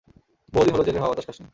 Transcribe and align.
বহুদিন 0.53 0.73
হলো 0.73 0.83
জেলের 0.83 1.01
হাওয়া-বাতাস 1.01 1.25
খাসনি। 1.27 1.49